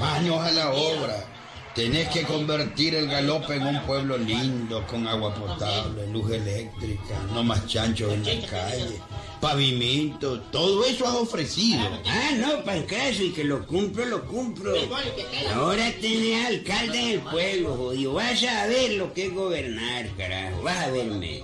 Manos 0.00 0.40
a 0.40 0.50
la 0.50 0.72
obra. 0.72 1.28
Tenés 1.72 2.08
que 2.08 2.24
convertir 2.24 2.94
el 2.96 3.08
galope 3.08 3.54
en 3.54 3.66
un 3.66 3.80
pueblo 3.86 4.18
lindo, 4.18 4.86
con 4.86 5.06
agua 5.08 5.34
potable, 5.34 6.06
luz 6.08 6.30
eléctrica, 6.30 7.14
no 7.32 7.42
más 7.42 7.66
chanchos 7.66 8.12
en 8.12 8.24
la 8.24 8.46
calle, 8.46 9.00
pavimento, 9.40 10.38
todo 10.50 10.84
eso 10.84 11.06
has 11.06 11.14
ofrecido. 11.14 11.80
Ah, 12.04 12.32
no, 12.36 12.62
Pancraso, 12.62 13.22
y 13.22 13.30
que 13.30 13.44
lo 13.44 13.66
cumplo, 13.66 14.04
lo 14.04 14.26
cumplo. 14.26 14.74
Ahora 15.54 15.90
tenés 15.98 16.44
alcalde 16.44 16.98
en 16.98 17.08
el 17.12 17.20
pueblo, 17.20 17.74
jodido. 17.74 18.12
Vas 18.12 18.42
a 18.42 18.66
ver 18.66 18.92
lo 18.92 19.14
que 19.14 19.26
es 19.28 19.34
gobernar, 19.34 20.10
carajo. 20.18 20.62
Vas 20.62 20.76
a 20.76 20.90
verme. 20.90 21.42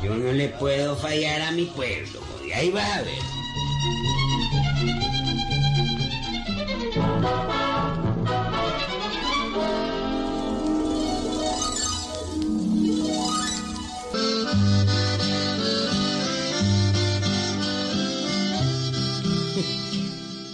Yo 0.00 0.14
no 0.14 0.32
le 0.32 0.48
puedo 0.48 0.94
fallar 0.94 1.40
a 1.40 1.50
mi 1.50 1.64
pueblo, 1.64 2.20
jodido. 2.20 2.54
Ahí 2.54 2.70
vas 2.70 2.88
a 2.88 3.02
ver. 3.02 3.39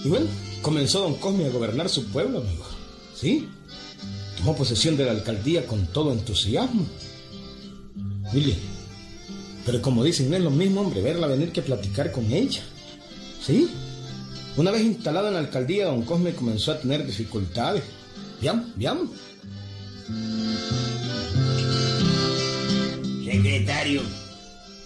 Y 0.06 0.08
bueno, 0.08 0.26
comenzó 0.62 1.00
Don 1.00 1.14
Cosme 1.16 1.46
a 1.46 1.50
gobernar 1.50 1.88
su 1.88 2.06
pueblo, 2.06 2.38
amigo. 2.38 2.64
¿Sí? 3.12 3.48
Tomó 4.36 4.54
posesión 4.54 4.96
de 4.96 5.04
la 5.04 5.10
alcaldía 5.10 5.66
con 5.66 5.84
todo 5.88 6.12
entusiasmo. 6.12 6.86
Mire, 8.32 8.54
pero 9.64 9.82
como 9.82 10.04
dicen, 10.04 10.30
no 10.30 10.36
es 10.36 10.44
lo 10.44 10.50
mismo, 10.52 10.82
hombre, 10.82 11.02
verla 11.02 11.26
venir 11.26 11.50
que 11.50 11.60
platicar 11.60 12.12
con 12.12 12.32
ella. 12.32 12.62
¿Sí? 13.44 13.68
Una 14.56 14.70
vez 14.70 14.82
instalado 14.82 15.26
en 15.26 15.34
la 15.34 15.40
alcaldía, 15.40 15.86
Don 15.86 16.02
Cosme 16.02 16.36
comenzó 16.36 16.70
a 16.70 16.78
tener 16.78 17.04
dificultades. 17.04 17.82
Veamos, 18.40 18.66
veamos. 18.76 19.10
Secretario, 23.24 24.02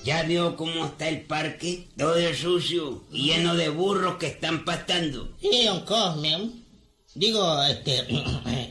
¿ya 0.05 0.23
vio 0.23 0.57
cómo 0.57 0.87
está 0.87 1.09
el 1.09 1.23
parque? 1.23 1.89
Todo 1.97 2.17
sucio 2.35 3.05
y 3.13 3.29
lleno 3.29 3.55
de 3.55 3.69
burros 3.69 4.17
que 4.17 4.27
están 4.27 4.65
pastando. 4.65 5.33
Sí, 5.41 5.65
don 5.65 5.81
Cosme. 5.85 6.51
Digo, 7.15 7.63
este, 7.65 8.05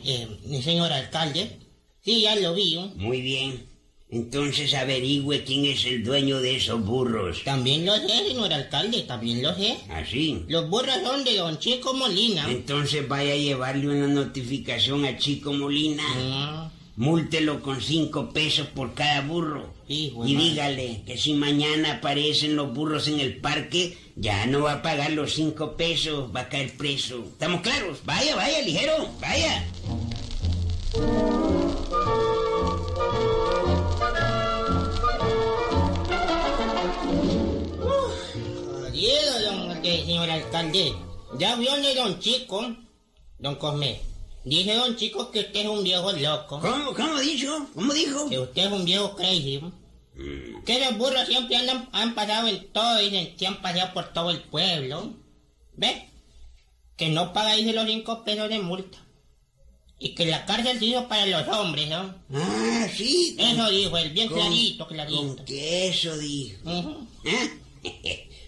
eh, 0.06 0.28
mi 0.46 0.62
señor 0.62 0.92
alcalde. 0.92 1.58
Sí, 2.02 2.22
ya 2.22 2.36
lo 2.36 2.54
vi. 2.54 2.78
Muy 2.96 3.22
bien. 3.22 3.70
Entonces 4.12 4.74
averigüe 4.74 5.44
quién 5.44 5.66
es 5.66 5.86
el 5.86 6.04
dueño 6.04 6.40
de 6.40 6.56
esos 6.56 6.84
burros. 6.84 7.44
También 7.44 7.86
lo 7.86 7.96
sé, 7.96 8.28
señor 8.28 8.52
alcalde, 8.52 9.04
también 9.04 9.44
lo 9.44 9.54
sé. 9.54 9.78
¿Así? 9.90 10.46
Los 10.48 10.68
burros 10.68 10.96
son 11.04 11.24
de 11.24 11.36
don 11.38 11.60
Chico 11.60 11.94
Molina. 11.94 12.50
Entonces 12.50 13.08
vaya 13.08 13.34
a 13.34 13.38
llevarle 13.38 13.88
una 13.88 14.08
notificación 14.08 15.06
a 15.06 15.16
Chico 15.18 15.54
Molina. 15.54 16.04
Ah, 16.08 16.72
Múltelo 17.00 17.62
con 17.62 17.80
cinco 17.80 18.30
pesos 18.34 18.68
por 18.68 18.94
cada 18.94 19.22
burro. 19.22 19.72
Hijo 19.88 20.28
y 20.28 20.36
dígale 20.36 21.02
que 21.06 21.18
si 21.18 21.34
mañana 21.34 21.94
aparecen 21.94 22.58
los 22.58 22.74
burros 22.74 23.08
en 23.08 23.22
el 23.22 23.38
parque, 23.38 23.98
ya 24.18 24.46
no 24.48 24.64
va 24.64 24.74
a 24.74 24.82
pagar 24.82 25.14
los 25.14 25.34
cinco 25.34 25.78
pesos, 25.78 26.30
va 26.36 26.42
a 26.42 26.50
caer 26.50 26.76
preso. 26.76 27.24
¿Estamos 27.26 27.62
claros? 27.62 28.00
Vaya, 28.04 28.36
vaya, 28.36 28.62
ligero, 28.64 29.08
vaya. 29.22 29.66
Jodido, 37.80 39.42
don, 39.46 39.84
señor 39.86 40.30
alcalde. 40.30 40.94
Ya 41.38 41.56
vio 41.56 41.78
de 41.78 41.96
don 41.96 42.20
Chico, 42.20 42.76
don 43.38 43.56
Cosme. 43.56 44.09
Dice 44.50 44.74
don 44.76 44.96
Chico 44.96 45.30
que 45.32 45.42
usted 45.42 45.60
es 45.62 45.68
un 45.68 45.84
viejo 45.84 46.12
loco. 46.12 46.60
¿Cómo, 46.60 46.94
cómo 46.94 47.20
dijo? 47.20 47.68
¿Cómo 47.76 47.94
dijo? 47.94 48.28
Que 48.30 48.40
usted 48.40 48.66
es 48.66 48.72
un 48.72 48.84
viejo 48.86 49.16
crazy. 49.16 49.62
Que 50.66 50.80
los 50.80 50.98
burros 50.98 51.28
siempre 51.28 51.56
andan, 51.56 51.88
han 51.92 52.16
pasado 52.16 52.48
en 52.48 52.68
todo, 52.74 52.98
dicen, 52.98 53.36
que 53.38 53.46
han 53.48 53.62
pasado 53.62 53.94
por 53.94 54.12
todo 54.12 54.32
el 54.32 54.42
pueblo. 54.42 55.14
¿Ve? 55.76 56.10
Que 56.98 57.10
no 57.10 57.32
pagáis 57.32 57.74
los 57.74 57.86
cinco 57.88 58.24
pesos 58.24 58.50
de 58.50 58.60
multa. 58.60 58.98
Y 60.00 60.16
que 60.16 60.26
la 60.26 60.46
cárcel 60.46 60.80
se 60.80 60.86
hizo 60.86 61.08
para 61.08 61.26
los 61.26 61.48
hombres, 61.56 61.88
¿no? 61.90 62.16
Ah, 62.34 62.88
sí. 62.96 63.36
Eso 63.38 63.70
dijo 63.70 63.98
él, 63.98 64.10
bien 64.12 64.30
Con- 64.30 64.40
clarito, 64.40 64.88
clarito. 64.88 65.36
Con 65.36 65.46
que 65.46 65.88
eso 65.90 66.18
dijo. 66.18 66.58
Ujú, 66.70 67.08
¿Ah? 67.28 67.48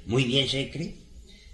Muy 0.06 0.24
bien, 0.24 0.50
Secre. 0.50 0.96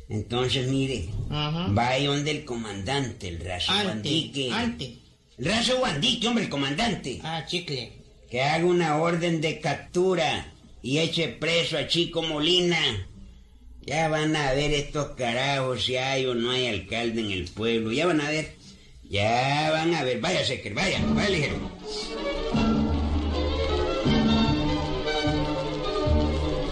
Entonces, 0.09 0.67
mire, 0.67 1.09
ujú. 1.25 1.73
vaya 1.73 2.07
donde 2.09 2.31
el 2.31 2.45
comandante, 2.45 3.27
el 3.27 3.39
raso 3.39 3.71
Antes, 3.71 3.85
Guandique. 3.93 4.49
antes. 4.51 4.89
El 5.37 5.45
raso 5.45 5.77
Guandique, 5.77 6.27
hombre, 6.27 6.45
el 6.45 6.49
comandante. 6.49 7.19
Ah, 7.23 7.43
chicle. 7.45 7.91
Que 8.31 8.41
haga 8.41 8.65
una 8.65 8.97
orden 8.97 9.41
de 9.41 9.59
captura 9.59 10.53
y 10.81 10.97
eche 10.99 11.27
preso 11.29 11.77
a 11.77 11.87
Chico 11.87 12.21
Molina. 12.23 12.77
Ya 13.85 14.07
van 14.09 14.35
a 14.35 14.51
ver 14.53 14.73
estos 14.73 15.09
carajos 15.15 15.83
si 15.85 15.95
hay 15.95 16.25
o 16.25 16.33
no 16.35 16.51
hay 16.51 16.67
alcalde 16.67 17.21
en 17.21 17.31
el 17.31 17.45
pueblo. 17.45 17.91
Ya 17.91 18.05
van 18.05 18.19
a 18.21 18.29
ver. 18.29 18.55
Ya 19.09 19.69
van 19.71 19.93
a 19.95 20.03
ver. 20.03 20.19
Vaya, 20.19 20.43
Secre, 20.45 20.73
vaya, 20.73 20.99
vaya 21.13 21.29
ligero. 21.29 21.55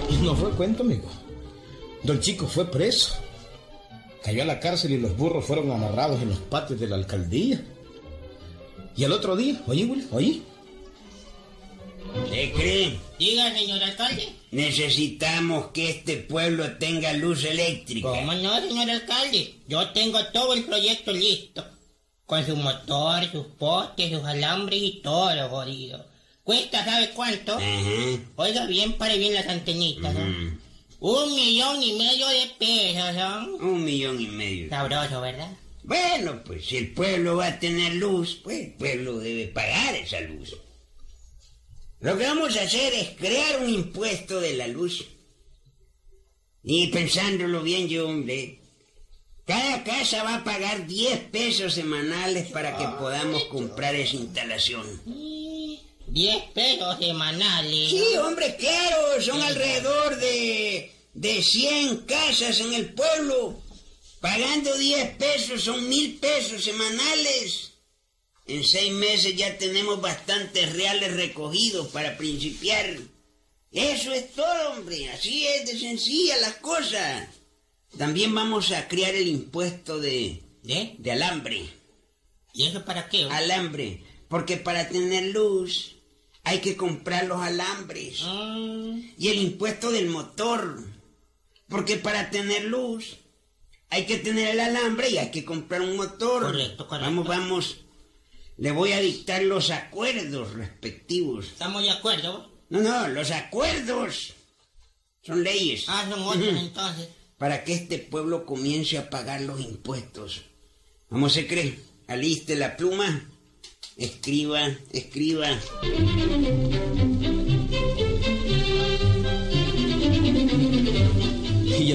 Y 0.10 0.15
no 0.18 0.36
fue 0.36 0.51
cuento, 0.51 0.84
amigo. 0.84 1.10
Don 2.04 2.20
Chico 2.20 2.48
fue 2.48 2.70
preso. 2.70 3.15
Cayó 4.25 4.41
a 4.41 4.46
la 4.46 4.60
cárcel 4.60 4.91
y 4.94 4.98
los 4.98 5.15
burros 5.15 5.46
fueron 5.46 5.72
amarrados 5.72 6.20
en 6.20 6.29
los 6.29 6.39
patios 6.39 6.79
de 6.79 6.88
la 6.88 6.96
alcaldía. 6.96 7.63
Y 8.98 9.03
al 9.03 9.12
otro 9.12 9.36
día, 9.36 9.62
oye, 9.67 9.86
Willy, 9.86 10.08
oye, 10.12 10.41
Secre, 12.29 12.98
Diga, 13.20 13.53
señor 13.53 13.84
alcalde. 13.84 14.34
necesitamos 14.50 15.67
que 15.74 15.91
este 15.91 16.17
pueblo 16.17 16.77
tenga 16.77 17.13
luz 17.13 17.44
eléctrica. 17.44 18.08
¿Cómo 18.08 18.34
no, 18.34 18.60
señor 18.62 18.89
alcalde? 18.89 19.55
Yo 19.67 19.89
tengo 19.89 20.25
todo 20.34 20.55
el 20.55 20.63
proyecto 20.63 21.12
listo. 21.12 21.63
Con 22.25 22.44
su 22.44 22.55
motor, 22.55 23.29
sus 23.32 23.46
postes, 23.60 24.12
sus 24.12 24.24
alambres 24.24 24.82
y 24.82 25.01
todo, 25.03 25.50
jodido. 25.50 26.03
Cuesta, 26.44 26.84
¿sabe 26.84 27.12
cuánto? 27.12 27.58
Ajá. 27.58 28.20
Oiga 28.38 28.65
bien, 28.65 28.94
pare 28.94 29.20
bien 29.20 29.36
las 29.36 29.48
antenitas, 29.48 30.13
¿no? 30.15 30.64
Un 31.07 31.35
millón 31.35 31.83
y 31.83 31.93
medio 31.93 32.27
de 32.29 32.47
pesos, 32.57 33.13
¿no? 33.13 33.57
Un 33.57 33.85
millón 33.85 34.19
y 34.19 34.25
medio. 34.25 34.69
Sabroso, 34.71 35.21
¿verdad? 35.21 35.51
Bueno, 35.83 36.41
pues 36.43 36.65
si 36.65 36.77
el 36.77 36.95
pueblo 36.95 37.35
va 37.35 37.45
a 37.45 37.59
tener 37.59 37.93
luz, 37.93 38.41
pues 38.43 38.59
el 38.59 38.74
pueblo 38.74 39.19
debe 39.19 39.45
pagar 39.45 39.93
esa 39.93 40.19
luz. 40.21 40.55
Lo 42.00 42.17
que 42.17 42.24
vamos 42.24 42.57
a 42.57 42.63
hacer 42.63 42.91
es 42.95 43.09
crear 43.19 43.62
un 43.62 43.69
impuesto 43.69 44.41
de 44.41 44.55
la 44.55 44.65
luz. 44.65 45.05
Y 46.63 46.88
pensándolo 46.88 47.62
bien 47.62 47.88
yo, 47.88 48.07
hombre, 48.07 48.62
cada 49.45 49.83
casa 49.83 50.24
va 50.24 50.38
a 50.38 50.43
pagar 50.43 50.88
10 50.88 51.19
pesos 51.29 51.75
semanales 51.75 52.47
para 52.47 52.77
que 52.77 52.88
podamos 52.97 53.43
comprar 53.43 53.93
esa 53.93 54.15
instalación. 54.15 54.88
Diez 56.07 56.43
pesos 56.55 56.97
semanales. 56.97 57.91
Sí, 57.91 58.17
hombre, 58.17 58.55
claro, 58.55 59.21
son 59.21 59.39
alrededor 59.41 60.15
de, 60.15 60.94
de 61.15 61.41
100 61.41 61.98
casas 62.05 62.60
en 62.60 62.74
el 62.74 62.93
pueblo. 62.93 63.62
Pagando 64.22 64.75
10 64.77 65.17
pesos 65.17 65.63
son 65.63 65.88
mil 65.89 66.15
pesos 66.17 66.63
semanales. 66.63 67.72
En 68.48 68.63
seis 68.63 68.91
meses 68.93 69.36
ya 69.36 69.57
tenemos 69.57 70.00
bastantes 70.01 70.72
reales 70.74 71.13
recogidos 71.13 71.88
para 71.88 72.17
principiar. 72.17 72.95
Eso 73.72 74.13
es 74.13 74.34
todo, 74.34 74.72
hombre. 74.74 75.10
Así 75.12 75.45
es 75.48 75.65
de 75.72 75.79
sencilla 75.79 76.38
las 76.38 76.55
cosas. 76.57 77.27
También 77.98 78.34
vamos 78.36 78.72
a 78.72 78.88
crear 78.88 79.15
el 79.15 79.27
impuesto 79.27 80.00
de, 80.00 80.43
¿De? 80.63 80.95
de 81.00 81.12
alambre. 81.12 81.65
¿Y 82.53 82.67
eso 82.67 82.86
para 82.86 83.10
qué? 83.10 83.25
hombre? 83.25 83.38
Alambre. 83.38 84.03
Porque 84.29 84.57
para 84.57 84.89
tener 84.89 85.25
luz 85.34 85.95
hay 86.43 86.60
que 86.60 86.75
comprar 86.75 87.25
los 87.25 87.41
alambres. 87.41 88.19
Ah, 88.22 88.93
Y 89.17 89.29
el 89.29 89.39
impuesto 89.39 89.91
del 89.91 90.07
motor. 90.10 90.84
Porque 91.67 91.98
para 91.98 92.29
tener 92.29 92.65
luz 92.65 93.17
hay 93.89 94.05
que 94.05 94.17
tener 94.17 94.50
el 94.50 94.60
alambre 94.60 95.10
y 95.10 95.17
hay 95.17 95.31
que 95.31 95.45
comprar 95.45 95.81
un 95.81 95.95
motor. 95.95 96.43
Correcto, 96.43 96.88
correcto. 96.88 97.05
Vamos, 97.05 97.27
vamos. 97.27 97.77
Le 98.57 98.72
voy 98.72 98.93
a 98.93 99.00
dictar 99.00 99.41
los 99.43 99.69
acuerdos 99.69 100.53
respectivos. 100.53 101.48
¿Estamos 101.48 101.84
de 101.84 101.91
acuerdo? 101.91 102.51
No, 102.69 102.81
no, 102.81 103.07
los 103.10 103.31
acuerdos. 103.31 104.34
Son 105.22 105.43
leyes. 105.43 105.86
Ah, 105.88 106.05
son 106.10 106.22
otros 106.22 106.55
entonces. 106.60 107.10
Para 107.38 107.63
que 107.63 107.74
este 107.74 108.00
pueblo 108.00 108.45
comience 108.45 108.98
a 108.98 109.10
pagar 109.10 109.41
los 109.41 109.60
impuestos. 109.60 110.43
¿Cómo 111.10 111.29
se 111.29 111.48
cree? 111.48 111.79
Aliste 112.07 112.55
la 112.55 112.77
pluma. 112.77 113.29
Escriba, 113.98 114.67
escriba. 114.91 115.50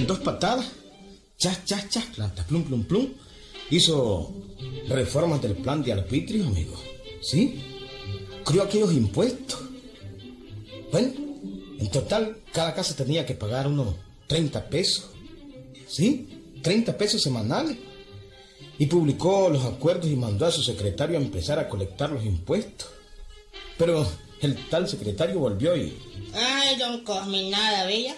En 0.00 0.06
dos 0.06 0.20
patadas, 0.20 0.66
chas, 1.36 1.62
chas, 1.66 1.88
chas, 1.90 2.06
planta, 2.06 2.42
plum, 2.44 2.64
plum, 2.64 2.84
plum, 2.84 3.12
hizo 3.70 4.34
reformas 4.88 5.42
del 5.42 5.56
plan 5.56 5.82
de 5.82 5.92
arbitrio, 5.92 6.46
amigo. 6.46 6.74
¿Sí? 7.20 7.62
Creó 8.44 8.62
aquellos 8.62 8.94
impuestos. 8.94 9.60
Bueno, 10.90 11.12
en 11.78 11.90
total, 11.90 12.38
cada 12.50 12.74
casa 12.74 12.96
tenía 12.96 13.26
que 13.26 13.34
pagar 13.34 13.66
unos 13.66 13.94
30 14.26 14.70
pesos. 14.70 15.10
¿Sí? 15.86 16.56
30 16.62 16.96
pesos 16.96 17.20
semanales. 17.20 17.76
Y 18.78 18.86
publicó 18.86 19.50
los 19.50 19.66
acuerdos 19.66 20.10
y 20.10 20.16
mandó 20.16 20.46
a 20.46 20.50
su 20.50 20.62
secretario 20.62 21.18
a 21.18 21.20
empezar 21.20 21.58
a 21.58 21.68
colectar 21.68 22.10
los 22.10 22.24
impuestos. 22.24 22.88
Pero 23.76 24.06
el 24.40 24.66
tal 24.70 24.88
secretario 24.88 25.38
volvió 25.38 25.76
y 25.76 25.94
Ay, 26.32 26.78
don 26.78 27.04
Cosme, 27.04 27.50
nada, 27.50 27.84
¿bella? 27.84 28.16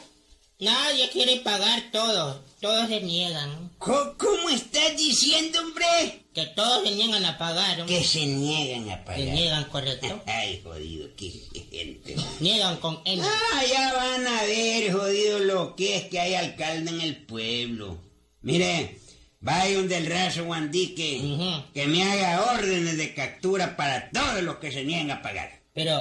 Nadie 0.62 1.10
quiere 1.10 1.36
pagar 1.40 1.90
todo. 1.90 2.40
Todos 2.60 2.86
se 2.88 3.00
niegan. 3.00 3.70
¿Cómo 3.78 4.48
estás 4.54 4.96
diciendo, 4.96 5.58
hombre? 5.60 6.22
Que 6.32 6.46
todos 6.46 6.84
se 6.88 6.94
niegan 6.94 7.24
a 7.24 7.36
pagar. 7.36 7.80
hombre. 7.80 7.98
Que 7.98 8.04
se 8.04 8.24
niegan 8.26 8.88
a 8.90 8.98
Se 8.98 9.02
pagar. 9.02 9.18
niegan, 9.34 9.64
correcto. 9.64 10.22
Ay, 10.26 10.60
jodido, 10.62 11.08
qué 11.16 11.30
gente. 11.70 12.14
Niegan 12.38 12.76
con 12.76 13.00
N. 13.04 13.20
Ah, 13.24 13.62
ya 13.68 13.92
van 13.92 14.24
a 14.26 14.42
ver, 14.44 14.92
jodido, 14.92 15.40
lo 15.40 15.74
que 15.74 15.96
es 15.96 16.04
que 16.04 16.20
hay 16.20 16.34
alcalde 16.34 16.90
en 16.92 17.00
el 17.00 17.16
pueblo. 17.26 17.98
Mire, 18.42 19.00
vaya 19.40 19.76
donde 19.76 19.96
el 19.96 20.06
raso 20.06 20.44
Guandique, 20.44 21.20
Ujú. 21.24 21.72
que 21.74 21.86
me 21.88 22.04
haga 22.04 22.52
órdenes 22.54 22.96
de 22.96 23.14
captura 23.14 23.76
para 23.76 24.10
todos 24.10 24.42
los 24.44 24.58
que 24.58 24.70
se 24.70 24.84
niegan 24.84 25.10
a 25.10 25.22
pagar. 25.22 25.60
Pero 25.74 26.00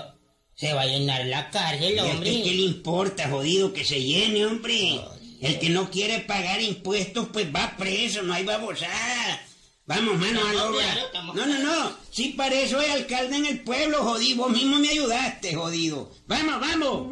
se 0.61 0.73
va 0.73 0.83
a 0.83 0.85
llenar 0.85 1.25
la 1.25 1.49
cárcel, 1.49 1.95
¿Y 1.95 1.97
a 1.97 2.03
usted 2.03 2.15
hombre. 2.17 2.43
¿Qué 2.43 2.51
le 2.51 2.61
importa, 2.61 3.27
jodido, 3.31 3.73
que 3.73 3.83
se 3.83 3.99
llene, 3.99 4.45
hombre? 4.45 5.01
El 5.41 5.57
que 5.57 5.71
no 5.71 5.89
quiere 5.89 6.19
pagar 6.19 6.61
impuestos, 6.61 7.29
pues 7.33 7.47
va 7.47 7.75
preso, 7.75 8.21
no 8.21 8.31
hay 8.31 8.45
babosada. 8.45 9.41
Vamos, 9.87 10.19
mano 10.19 10.39
a 10.45 10.53
la 10.53 10.65
obra. 10.65 10.85
No, 11.33 11.47
no, 11.47 11.57
no. 11.57 11.97
Sí, 12.11 12.35
para 12.37 12.53
eso 12.53 12.77
hay 12.77 12.91
alcalde 12.91 13.37
en 13.37 13.47
el 13.47 13.61
pueblo, 13.61 14.03
jodido. 14.03 14.43
Vos 14.43 14.51
mismo 14.51 14.77
me 14.77 14.89
ayudaste, 14.89 15.55
jodido. 15.55 16.11
Vamos, 16.27 16.59
vamos. 16.59 17.07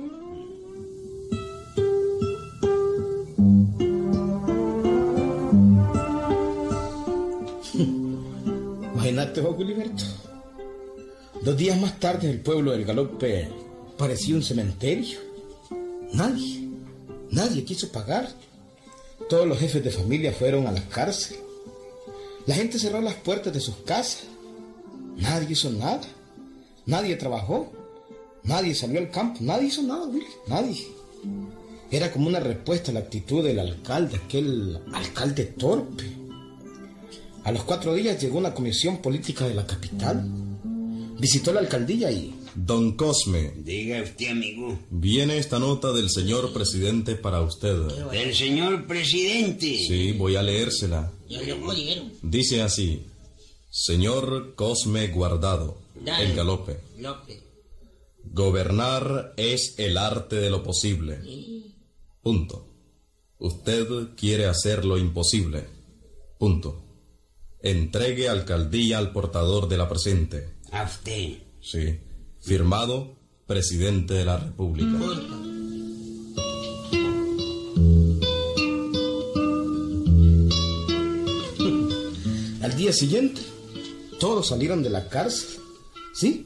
Imagínate, 8.94 9.42
Juan 9.42 9.58
Gilberto. 9.58 10.29
Dos 11.42 11.56
días 11.56 11.80
más 11.80 12.00
tarde, 12.02 12.30
el 12.30 12.42
pueblo 12.42 12.72
del 12.72 12.84
Galope 12.84 13.48
parecía 13.98 14.36
un 14.36 14.44
cementerio. 14.44 15.20
Nadie, 16.12 16.68
nadie 17.32 17.64
quiso 17.64 17.90
pagar. 17.92 18.30
Todos 19.30 19.48
los 19.48 19.58
jefes 19.58 19.82
de 19.82 19.92
familia 19.92 20.34
fueron 20.34 20.68
a 20.68 20.72
la 20.72 20.84
cárcel. 20.90 21.38
La 22.46 22.56
gente 22.56 22.78
cerró 22.78 23.00
las 23.00 23.16
puertas 23.16 23.54
de 23.54 23.62
sus 23.62 23.76
casas. 23.78 24.24
Nadie 25.16 25.52
hizo 25.52 25.70
nada. 25.72 26.02
Nadie 26.86 27.16
trabajó. 27.16 27.72
Nadie 28.44 28.76
salió 28.76 29.00
al 29.00 29.10
campo. 29.10 29.40
Nadie 29.42 29.68
hizo 29.68 29.82
nada, 29.84 30.08
Willy. 30.08 30.26
Nadie. 30.48 30.88
Era 31.90 32.12
como 32.12 32.28
una 32.28 32.42
respuesta 32.42 32.92
a 32.92 32.96
la 32.96 33.00
actitud 33.00 33.44
del 33.46 33.60
alcalde, 33.60 34.18
aquel 34.18 34.80
alcalde 34.94 35.46
torpe. 35.46 36.04
A 37.46 37.52
los 37.52 37.64
cuatro 37.64 37.94
días 37.94 38.22
llegó 38.22 38.38
una 38.40 38.54
comisión 38.54 38.98
política 38.98 39.48
de 39.48 39.56
la 39.56 39.66
capital. 39.66 40.49
Visitó 41.20 41.54
la 41.54 41.60
alcaldía 41.60 42.12
y... 42.12 42.36
Don 42.56 42.94
Cosme, 42.94 43.54
Diga 43.58 44.02
usted, 44.02 44.30
amigo. 44.30 44.80
viene 44.90 45.38
esta 45.38 45.60
nota 45.60 45.94
del 45.94 46.10
señor 46.10 46.52
presidente 46.52 47.16
para 47.16 47.42
usted. 47.42 47.76
Del 48.12 48.34
señor 48.36 48.88
presidente. 48.88 49.78
Sí, 49.78 50.14
voy 50.14 50.36
a 50.36 50.42
leérsela. 50.44 51.12
Ya 51.30 51.42
lo 51.44 51.62
jodieron. 51.66 52.12
Dice 52.24 52.62
así, 52.62 53.04
señor 53.70 54.56
Cosme 54.56 55.08
Guardado, 55.10 55.78
Dale. 56.04 56.26
el 56.30 56.36
galope. 56.36 56.80
Gobernar 58.24 59.34
es 59.38 59.76
el 59.78 59.98
arte 59.98 60.36
de 60.38 60.50
lo 60.50 60.64
posible. 60.64 61.20
Punto. 62.22 62.66
Usted 63.38 63.88
quiere 64.18 64.46
hacer 64.48 64.86
lo 64.86 64.98
imposible. 64.98 65.66
Punto. 66.38 66.84
Entregue 67.62 68.28
alcaldía 68.28 68.98
al 68.98 69.12
portador 69.12 69.68
de 69.70 69.78
la 69.78 69.88
presente. 69.88 70.50
A 70.72 70.84
usted. 70.84 71.40
Sí. 71.62 72.00
Firmado, 72.42 73.16
presidente 73.48 74.14
de 74.14 74.26
la 74.26 74.38
República. 74.38 75.00
Al 82.62 82.78
día 82.78 82.94
siguiente, 82.94 83.42
todos 84.20 84.48
salieron 84.48 84.84
de 84.84 84.90
la 84.90 85.10
cárcel. 85.10 85.60
¿Sí? 86.14 86.46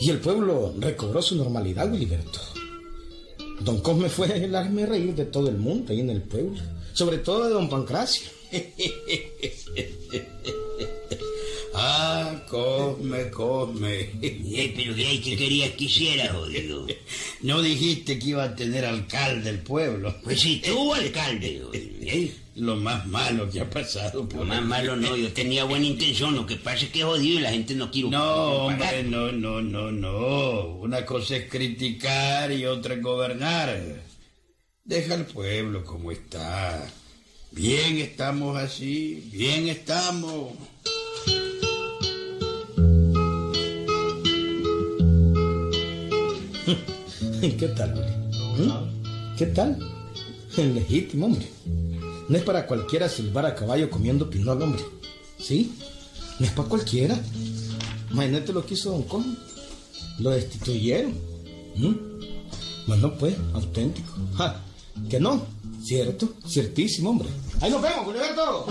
Y 0.00 0.10
el 0.10 0.20
pueblo 0.20 0.74
recobró 0.78 1.22
su 1.22 1.36
normalidad, 1.36 1.90
Wiliberto. 1.90 2.40
Don 3.60 3.80
Cosme 3.80 4.08
fue 4.08 4.44
el 4.44 4.54
hazme 4.54 4.86
reír 4.86 5.14
de 5.14 5.24
todo 5.24 5.48
el 5.48 5.56
mundo 5.56 5.92
ahí 5.92 6.00
en 6.00 6.10
el 6.10 6.22
pueblo. 6.22 6.60
Sobre 6.92 7.18
todo 7.18 7.46
de 7.46 7.50
don 7.50 7.68
Pancracio. 7.68 8.28
Ah, 11.80 12.42
Cosme, 12.48 13.30
Cosme. 13.30 14.10
Eh, 14.60 14.72
pero 14.74 14.94
¿qué, 14.94 15.20
qué 15.20 15.36
querías 15.36 15.70
que 15.72 15.84
hiciera, 15.84 16.32
jodido? 16.32 16.86
No 17.42 17.62
dijiste 17.62 18.18
que 18.18 18.30
iba 18.30 18.42
a 18.42 18.56
tener 18.56 18.84
alcalde 18.84 19.50
el 19.50 19.60
pueblo. 19.60 20.16
Pues 20.24 20.40
si 20.40 20.56
tuvo 20.60 20.94
alcalde, 20.94 21.62
jodido, 21.62 22.00
¿eh? 22.02 22.34
Lo 22.56 22.74
más 22.74 23.06
malo 23.06 23.48
que 23.48 23.60
ha 23.60 23.70
pasado 23.70 24.28
por 24.28 24.40
Lo 24.40 24.44
más 24.46 24.62
malo 24.64 24.96
no, 24.96 25.16
yo 25.16 25.32
tenía 25.32 25.62
buena 25.62 25.86
intención, 25.86 26.34
lo 26.34 26.44
que 26.44 26.56
pasa 26.56 26.86
es 26.86 26.90
que 26.90 27.00
es 27.00 27.04
jodido 27.04 27.38
y 27.38 27.42
la 27.42 27.50
gente 27.52 27.74
no 27.76 27.88
quiere 27.88 28.10
No, 28.10 28.66
hombre, 28.66 29.04
no, 29.04 29.30
no, 29.30 29.62
no, 29.62 29.92
no. 29.92 30.66
Una 30.80 31.06
cosa 31.06 31.36
es 31.36 31.48
criticar 31.48 32.50
y 32.50 32.66
otra 32.66 32.94
es 32.94 33.02
gobernar. 33.02 34.02
Deja 34.84 35.14
al 35.14 35.26
pueblo 35.26 35.84
como 35.84 36.10
está. 36.10 36.84
Bien 37.52 37.98
estamos 37.98 38.56
así, 38.58 39.28
bien 39.32 39.68
estamos. 39.68 40.54
¿Qué 47.40 47.68
tal, 47.76 47.94
Willy? 47.94 48.66
¿Mm? 48.68 49.36
¿Qué 49.36 49.46
tal? 49.46 49.78
Legítimo, 50.56 51.26
hombre. 51.26 51.48
No 52.28 52.36
es 52.36 52.42
para 52.42 52.66
cualquiera 52.66 53.08
silbar 53.08 53.46
a 53.46 53.54
caballo 53.54 53.88
comiendo 53.88 54.28
pinol, 54.28 54.60
hombre. 54.62 54.82
¿Sí? 55.38 55.72
No 56.38 56.46
es 56.46 56.52
para 56.52 56.68
cualquiera. 56.68 57.18
Imagínate 58.10 58.52
lo 58.52 58.64
que 58.64 58.74
hizo 58.74 58.90
Don 58.90 59.02
Cosme. 59.04 59.34
Lo 60.18 60.30
destituyeron. 60.30 61.12
¿Mm? 61.76 61.94
Bueno, 62.86 63.14
pues, 63.18 63.36
auténtico. 63.54 64.12
Ja, 64.36 64.62
¿Que 65.08 65.20
no? 65.20 65.46
Cierto, 65.82 66.34
ciertísimo, 66.46 67.10
hombre. 67.10 67.28
Ahí 67.60 67.70
nos 67.70 67.80
vemos, 67.80 68.04
Gilberto. 68.04 68.66